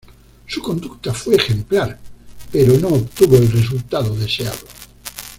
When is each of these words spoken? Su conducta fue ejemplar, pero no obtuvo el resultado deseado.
Su 0.47 0.63
conducta 0.63 1.13
fue 1.13 1.35
ejemplar, 1.35 1.99
pero 2.51 2.73
no 2.79 2.87
obtuvo 2.87 3.37
el 3.37 3.51
resultado 3.51 4.15
deseado. 4.15 4.57